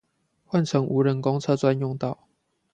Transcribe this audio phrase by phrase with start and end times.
[0.47, 2.27] 換成無人公車專用道